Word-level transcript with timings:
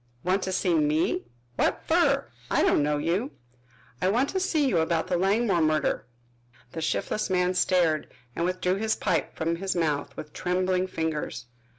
"Want 0.23 0.41
to 0.45 0.51
see 0.51 0.73
me? 0.73 1.25
What 1.57 1.83
fer? 1.85 2.25
I 2.49 2.63
don't 2.63 2.81
know 2.81 2.97
you." 2.97 3.29
"I 4.01 4.09
want 4.09 4.29
to 4.29 4.39
see 4.39 4.67
you 4.67 4.79
about 4.79 5.05
that 5.09 5.19
Langmore 5.19 5.61
murder." 5.61 6.07
The 6.71 6.81
shiftless 6.81 7.29
man 7.29 7.53
stared 7.53 8.07
and 8.35 8.43
withdrew 8.43 8.77
his 8.77 8.95
pipe 8.95 9.35
from 9.35 9.57
his 9.57 9.75
mouth 9.75 10.17
with 10.17 10.33
trembling 10.33 10.87
fingers. 10.87 11.45